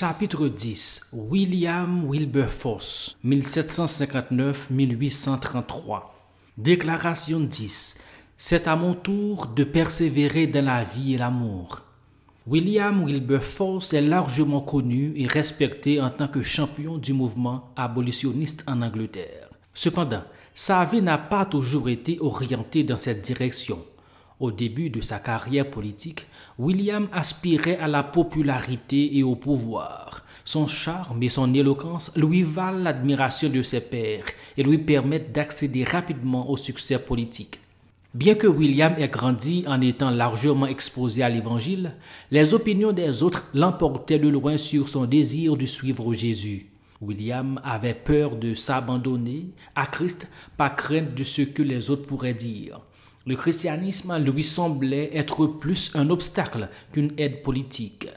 [0.00, 6.00] Chapitre 10 William Wilberforce 1759-1833
[6.56, 7.98] Déclaration 10
[8.38, 11.82] C'est à mon tour de persévérer dans la vie et l'amour.
[12.46, 18.80] William Wilberforce est largement connu et respecté en tant que champion du mouvement abolitionniste en
[18.80, 19.50] Angleterre.
[19.74, 20.24] Cependant,
[20.54, 23.84] sa vie n'a pas toujours été orientée dans cette direction.
[24.40, 26.26] Au début de sa carrière politique,
[26.58, 30.24] William aspirait à la popularité et au pouvoir.
[30.46, 34.24] Son charme et son éloquence lui valent l'admiration de ses pairs
[34.56, 37.58] et lui permettent d'accéder rapidement au succès politique.
[38.14, 41.96] Bien que William ait grandi en étant largement exposé à l'Évangile,
[42.30, 46.70] les opinions des autres l'emportaient de loin sur son désir de suivre Jésus.
[47.02, 52.32] William avait peur de s'abandonner à Christ par crainte de ce que les autres pourraient
[52.32, 52.80] dire.
[53.26, 58.08] Le christianisme lui semblait être plus un obstacle qu'une aide politique.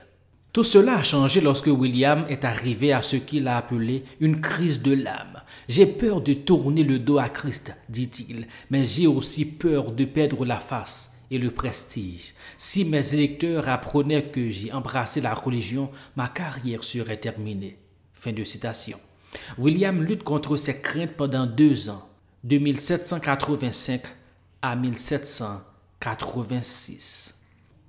[0.54, 4.82] Tout cela a changé lorsque William est arrivé à ce qu'il a appelé une crise
[4.82, 5.42] de l'âme.
[5.68, 10.46] J'ai peur de tourner le dos à Christ, dit-il, mais j'ai aussi peur de perdre
[10.46, 12.34] la face et le prestige.
[12.58, 17.80] Si mes électeurs apprenaient que j'ai embrassé la religion, ma carrière serait terminée.
[18.14, 19.00] Fin de citation.
[19.58, 22.08] William lutte contre ces craintes pendant deux ans,
[22.44, 24.04] de 1785
[24.64, 27.42] à 1786.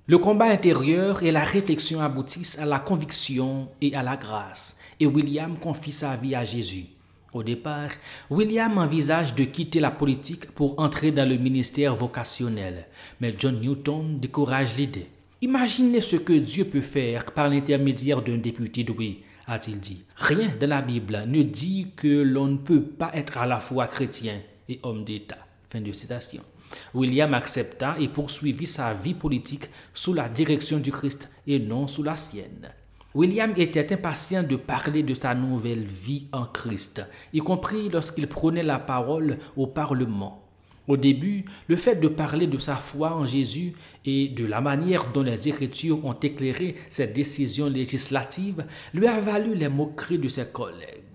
[0.07, 5.07] Le combat intérieur et la réflexion aboutissent à la conviction et à la grâce, et
[5.07, 6.87] William confie sa vie à Jésus.
[7.31, 7.91] Au départ,
[8.29, 12.87] William envisage de quitter la politique pour entrer dans le ministère vocationnel,
[13.21, 15.07] mais John Newton décourage l'idée.
[15.41, 20.03] Imaginez ce que Dieu peut faire par l'intermédiaire d'un député doué, a-t-il dit.
[20.17, 23.87] Rien de la Bible ne dit que l'on ne peut pas être à la fois
[23.87, 25.44] chrétien et homme d'État.
[25.81, 26.41] De citation.
[26.93, 32.03] William accepta et poursuivit sa vie politique sous la direction du Christ et non sous
[32.03, 32.71] la sienne.
[33.13, 37.01] William était impatient de parler de sa nouvelle vie en Christ,
[37.33, 40.45] y compris lorsqu'il prenait la parole au Parlement.
[40.87, 43.73] Au début, le fait de parler de sa foi en Jésus
[44.05, 49.55] et de la manière dont les Écritures ont éclairé ses décisions législatives lui a valu
[49.55, 51.14] les moqueries de ses collègues.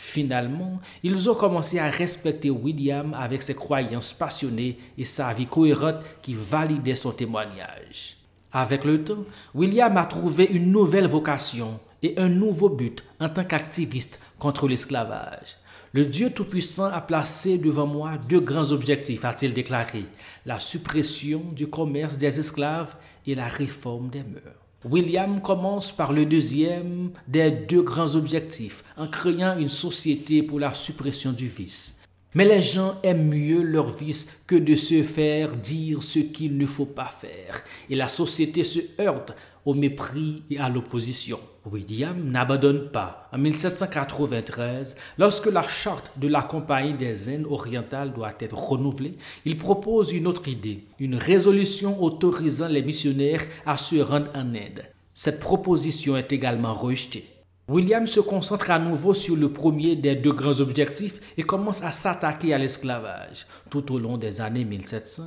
[0.00, 6.04] Finalement, ils ont commencé à respecter William avec ses croyances passionnées et sa vie cohérente
[6.22, 8.16] qui validait son témoignage.
[8.52, 9.24] Avec le temps,
[9.56, 15.56] William a trouvé une nouvelle vocation et un nouveau but en tant qu'activiste contre l'esclavage.
[15.92, 20.04] Le Dieu Tout-Puissant a placé devant moi deux grands objectifs, a-t-il déclaré,
[20.46, 22.94] la suppression du commerce des esclaves
[23.26, 24.67] et la réforme des mœurs.
[24.84, 30.72] William commence par le deuxième des deux grands objectifs, en créant une société pour la
[30.72, 32.00] suppression du vice.
[32.34, 36.66] Mais les gens aiment mieux leur vice que de se faire dire ce qu'il ne
[36.66, 39.34] faut pas faire, et la société se heurte
[39.68, 41.38] au mépris et à l'opposition.
[41.70, 43.28] William n'abandonne pas.
[43.34, 49.58] En 1793, lorsque la charte de la Compagnie des Indes orientales doit être renouvelée, il
[49.58, 54.86] propose une autre idée, une résolution autorisant les missionnaires à se rendre en Inde.
[55.12, 57.28] Cette proposition est également rejetée.
[57.68, 61.90] William se concentre à nouveau sur le premier des deux grands objectifs et commence à
[61.90, 63.46] s'attaquer à l'esclavage.
[63.68, 65.24] Tout au long des années 1700,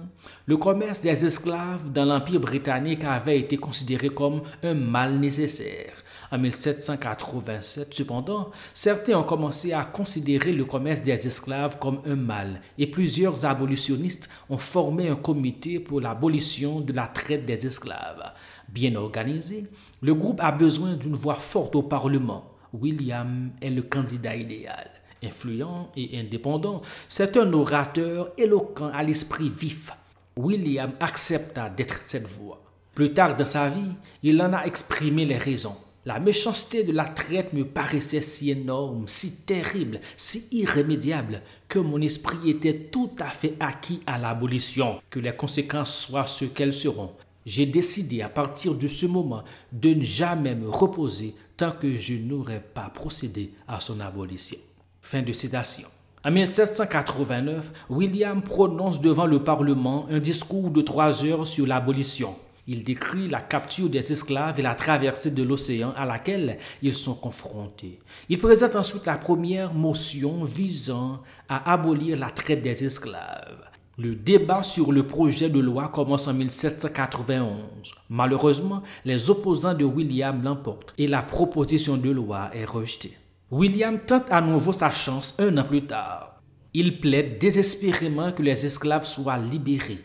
[0.48, 5.94] le commerce des esclaves dans l'Empire britannique avait été considéré comme un mal nécessaire.
[6.32, 12.62] En 1787, cependant, certains ont commencé à considérer le commerce des esclaves comme un mal
[12.80, 18.32] et plusieurs abolitionnistes ont formé un comité pour l'abolition de la traite des esclaves.
[18.72, 19.66] Bien organisé,
[20.02, 22.46] le groupe a besoin d'une voix forte au Parlement.
[22.74, 24.90] William est le candidat idéal.
[25.22, 29.92] Influent et indépendant, c'est un orateur éloquent à l'esprit vif.
[30.38, 32.64] William accepta d'être cette voix.
[32.96, 35.76] Plus tard dans sa vie, il en a exprimé les raisons.
[36.06, 42.02] La méchanceté de la traite me paraissait si énorme, si terrible, si irrémédiable, que mon
[42.02, 47.12] esprit était tout à fait acquis à l'abolition, que les conséquences soient ce qu'elles seront.
[47.46, 52.14] J'ai décidé à partir de ce moment de ne jamais me reposer tant que je
[52.14, 54.58] n'aurais pas procédé à son abolition.
[55.02, 55.88] Fin de citation.
[56.24, 62.36] En 1789, William prononce devant le Parlement un discours de trois heures sur l'abolition.
[62.68, 67.16] Il décrit la capture des esclaves et la traversée de l'océan à laquelle ils sont
[67.16, 67.98] confrontés.
[68.30, 73.66] Il présente ensuite la première motion visant à abolir la traite des esclaves.
[74.02, 77.92] Le débat sur le projet de loi commence en 1791.
[78.10, 83.16] Malheureusement, les opposants de William l'emportent et la proposition de loi est rejetée.
[83.52, 86.42] William tente à nouveau sa chance un an plus tard.
[86.74, 90.04] Il plaide désespérément que les esclaves soient libérés.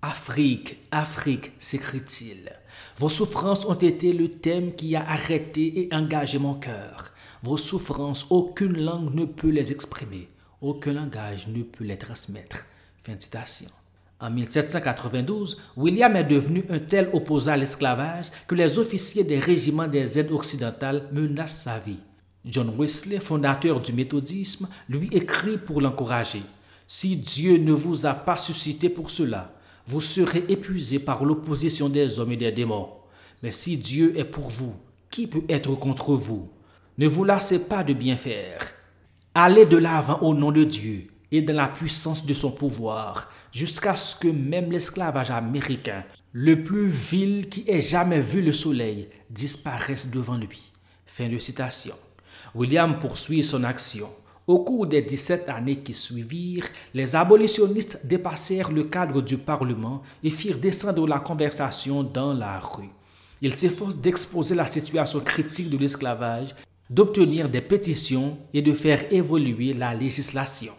[0.00, 2.50] Afrique, Afrique, s'écrit-il.
[2.96, 7.10] Vos souffrances ont été le thème qui a arrêté et engagé mon cœur.
[7.42, 10.30] Vos souffrances, aucune langue ne peut les exprimer,
[10.62, 12.64] aucun langage ne peut les transmettre.
[14.20, 19.86] En 1792, William est devenu un tel opposant à l'esclavage que les officiers des régiments
[19.86, 22.00] des aides occidentales menacent sa vie.
[22.44, 26.42] John Wesley, fondateur du méthodisme, lui écrit pour l'encourager.
[26.86, 29.52] Si Dieu ne vous a pas suscité pour cela,
[29.86, 32.88] vous serez épuisé par l'opposition des hommes et des démons.
[33.42, 34.74] Mais si Dieu est pour vous,
[35.10, 36.48] qui peut être contre vous?
[36.98, 38.60] Ne vous lassez pas de bien faire.
[39.34, 43.96] Allez de l'avant au nom de Dieu et dans la puissance de son pouvoir, jusqu'à
[43.96, 50.10] ce que même l'esclavage américain, le plus vil qui ait jamais vu le soleil, disparaisse
[50.10, 50.72] devant lui.
[51.06, 51.94] Fin de citation.
[52.54, 54.08] William poursuit son action.
[54.46, 60.30] Au cours des 17 années qui suivirent, les abolitionnistes dépassèrent le cadre du Parlement et
[60.30, 62.88] firent descendre la conversation dans la rue.
[63.42, 66.54] Ils s'efforcent d'exposer la situation critique de l'esclavage,
[66.88, 70.72] d'obtenir des pétitions et de faire évoluer la législation.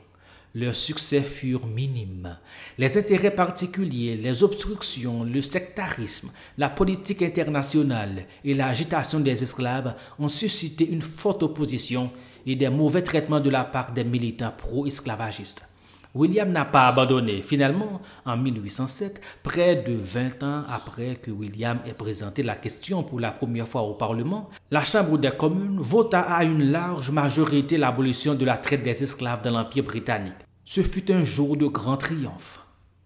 [0.56, 2.36] Leurs succès furent minimes.
[2.80, 10.28] Les intérêts particuliers, les obstructions, le sectarisme, la politique internationale et l'agitation des esclaves ont
[10.28, 12.12] suscité une forte opposition
[12.48, 15.69] et des mauvais traitements de la part des militants pro-esclavagistes.
[16.16, 17.44] William n'a pas abandonné.
[17.44, 23.20] Finalement, en 1807, près de 20 ans après que William ait présenté la question pour
[23.20, 28.34] la première fois au Parlement, la Chambre des communes vota à une large majorité l'abolition
[28.34, 30.34] de la traite des esclaves dans l'Empire britannique.
[30.66, 32.66] Ce fut un jour de grand triomphe.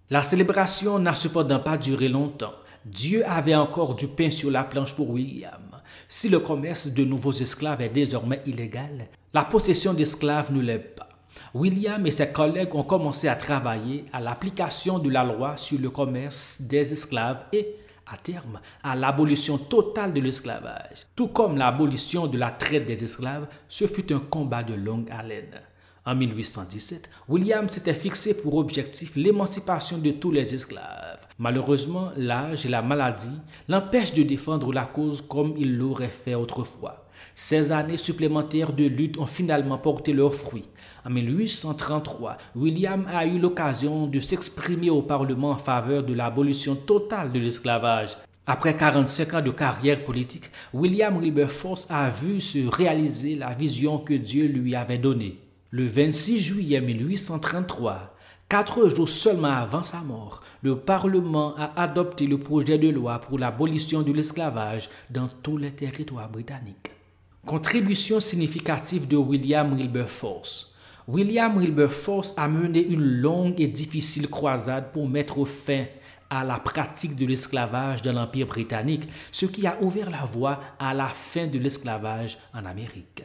[0.09, 2.53] La célébration n'a cependant pas duré longtemps.
[2.85, 5.61] Dieu avait encore du pain sur la planche pour William.
[6.07, 11.09] Si le commerce de nouveaux esclaves est désormais illégal, la possession d'esclaves ne l'est pas.
[11.53, 15.89] William et ses collègues ont commencé à travailler à l'application de la loi sur le
[15.89, 17.75] commerce des esclaves et,
[18.07, 21.07] à terme, à l'abolition totale de l'esclavage.
[21.15, 25.61] Tout comme l'abolition de la traite des esclaves, ce fut un combat de longue haleine.
[26.05, 31.19] En 1817, William s'était fixé pour objectif l'émancipation de tous les esclaves.
[31.39, 33.39] Malheureusement, l'âge et la maladie
[33.69, 37.07] l'empêchent de défendre la cause comme il l'aurait fait autrefois.
[37.35, 40.67] Ces années supplémentaires de lutte ont finalement porté leurs fruits.
[41.05, 47.33] En 1833, William a eu l'occasion de s'exprimer au Parlement en faveur de l'abolition totale
[47.33, 48.15] de l'esclavage.
[48.47, 54.13] Après 45 ans de carrière politique, William Wilberforce a vu se réaliser la vision que
[54.13, 55.39] Dieu lui avait donnée.
[55.71, 58.15] Le 26 juillet 1833,
[58.47, 63.39] quatre jours seulement avant sa mort, le Parlement a adopté le projet de loi pour
[63.39, 66.91] l'abolition de l'esclavage dans tous les territoires britanniques.
[67.45, 70.72] Contribution significative de William Wilberforce.
[71.07, 75.85] William Wilberforce a mené une longue et difficile croisade pour mettre fin
[76.29, 80.93] à la pratique de l'esclavage dans l'Empire britannique, ce qui a ouvert la voie à
[80.93, 83.23] la fin de l'esclavage en Amérique.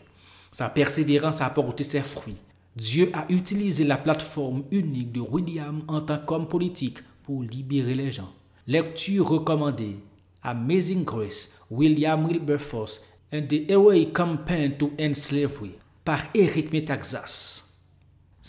[0.51, 2.37] Sa persévérance a porté ses fruits.
[2.75, 8.11] Dieu a utilisé la plateforme unique de William en tant qu'homme politique pour libérer les
[8.11, 8.33] gens.
[8.67, 9.97] Lecture recommandée.
[10.43, 13.03] Amazing Grace, William Wilberforce
[13.33, 15.73] and the Heroic Campaign to End Slavery
[16.05, 17.68] par Eric Metaxas.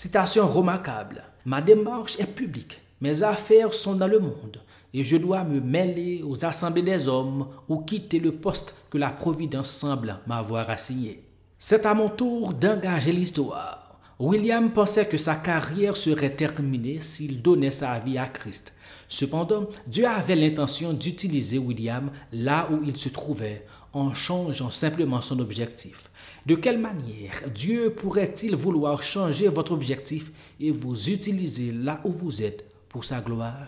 [0.02, 1.26] Citation remarquable.
[1.44, 2.80] Ma démarche est publique.
[3.02, 4.62] Mes affaires sont dans le monde
[4.94, 9.10] et je dois me mêler aux assemblées des hommes ou quitter le poste que la
[9.10, 11.26] Providence semble m'avoir assigné.
[11.58, 14.00] C'est à mon tour d'engager l'histoire.
[14.20, 18.72] William pensait que sa carrière serait terminée s'il donnait sa vie à Christ.
[19.10, 25.40] Cependant, Dieu avait l'intention d'utiliser William là où il se trouvait en changeant simplement son
[25.40, 26.10] objectif.
[26.50, 32.42] De quelle manière Dieu pourrait-il vouloir changer votre objectif et vous utiliser là où vous
[32.42, 33.68] êtes pour sa gloire?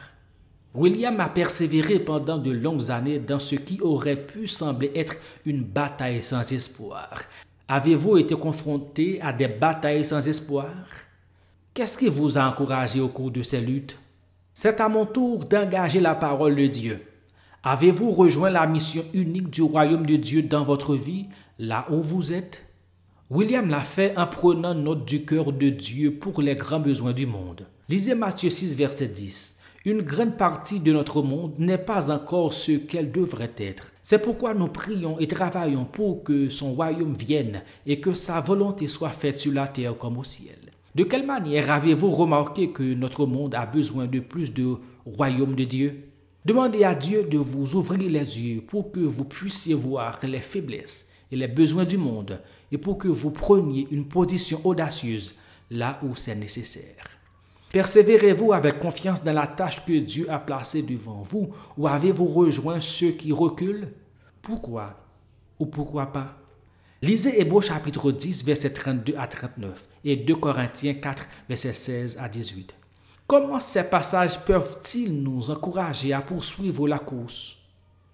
[0.74, 5.14] William a persévéré pendant de longues années dans ce qui aurait pu sembler être
[5.46, 7.22] une bataille sans espoir.
[7.68, 10.74] Avez-vous été confronté à des batailles sans espoir?
[11.76, 13.96] Qu'est-ce qui vous a encouragé au cours de ces luttes?
[14.56, 17.00] C'est à mon tour d'engager la parole de Dieu.
[17.62, 21.28] Avez-vous rejoint la mission unique du royaume de Dieu dans votre vie,
[21.60, 22.66] là où vous êtes?
[23.34, 27.26] William l'a fait en prenant note du cœur de Dieu pour les grands besoins du
[27.26, 27.66] monde.
[27.88, 29.58] Lisez Matthieu 6, verset 10.
[29.86, 33.94] Une grande partie de notre monde n'est pas encore ce qu'elle devrait être.
[34.02, 38.90] C'est pourquoi nous prions et travaillons pour que son royaume vienne et que sa volonté
[38.90, 40.60] soit faite sur la terre comme au ciel.
[40.94, 45.64] De quelle manière avez-vous remarqué que notre monde a besoin de plus de royaume de
[45.64, 46.04] Dieu?
[46.44, 51.08] Demandez à Dieu de vous ouvrir les yeux pour que vous puissiez voir les faiblesses
[51.32, 55.36] et les besoins du monde et pour que vous preniez une position audacieuse
[55.70, 57.06] là où c'est nécessaire.
[57.72, 62.82] Persévérez-vous avec confiance dans la tâche que Dieu a placée devant vous ou avez-vous rejoint
[62.82, 63.94] ceux qui reculent?
[64.42, 64.98] Pourquoi
[65.60, 66.38] ou pourquoi pas?
[67.02, 72.28] Lisez Hébreux chapitre 10, versets 32 à 39 et 2 Corinthiens 4, versets 16 à
[72.28, 72.76] 18.
[73.26, 77.61] Comment ces passages peuvent-ils nous encourager à poursuivre la course?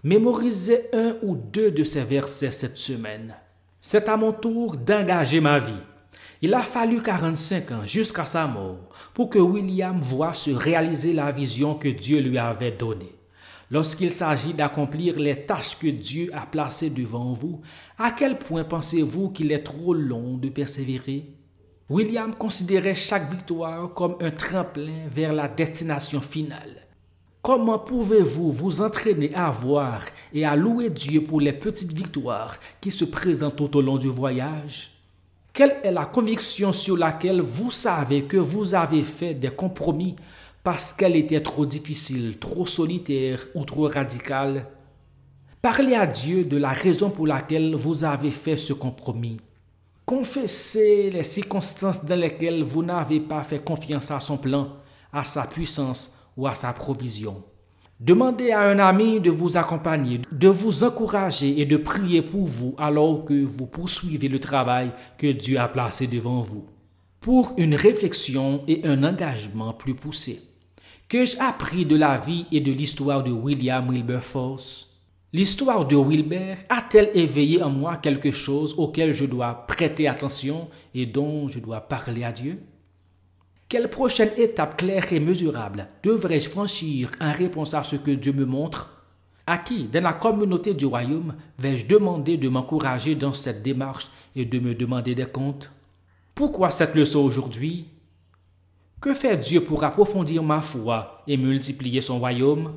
[0.03, 3.33] Mémorisez un ou deux de ces versets cette semaine.
[3.81, 5.73] C'est à mon tour d'engager ma vie.
[6.39, 11.31] Il a fallu 45 ans jusqu'à sa mort pour que William voie se réaliser la
[11.31, 13.15] vision que Dieu lui avait donnée.
[13.71, 17.61] Lorsqu'il s'agit d'accomplir les tâches que Dieu a placées devant vous,
[17.97, 21.25] à quel point pensez-vous qu'il est trop long de persévérer?
[21.89, 26.86] William considérait chaque victoire comme un tremplin vers la destination finale.
[27.47, 32.91] Comment pouvez-vous vous entraîner à voir et à louer Dieu pour les petites victoires qui
[32.91, 34.91] se présentent tout au long du voyage?
[35.53, 40.17] Quelle est la conviction sur laquelle vous savez que vous avez fait des compromis
[40.61, 44.65] parce qu'elle était trop difficile, trop solitaire ou trop radicale?
[45.61, 49.39] Parlez à Dieu de la raison pour laquelle vous avez fait ce compromis.
[50.05, 54.67] Confessez les circonstances dans lesquelles vous n'avez pas fait confiance à son plan,
[55.13, 57.43] à sa puissance ou à sa provision.
[57.99, 62.75] Demandez à un ami de vous accompagner, de vous encourager et de prier pour vous
[62.77, 66.67] alors que vous poursuivez le travail que Dieu a placé devant vous.
[67.19, 70.39] Pour une réflexion et un engagement plus poussé,
[71.09, 74.87] que-je appris de la vie et de l'histoire de William Wilberforce
[75.33, 81.05] L'histoire de Wilber a-t-elle éveillé en moi quelque chose auquel je dois prêter attention et
[81.05, 82.59] dont je dois parler à Dieu?
[83.69, 88.45] Quelle prochaine étape claire et mesurable devrais-je franchir en réponse à ce que Dieu me
[88.45, 88.93] montre?
[89.45, 94.45] À qui, dans la communauté du royaume, vais-je demander de m'encourager dans cette démarche et
[94.45, 95.71] de me demander des comptes?
[96.35, 97.87] Pourquoi cette leçon aujourd'hui?
[99.01, 102.73] Que fait Dieu pour approfondir ma foi et multiplier son royaume?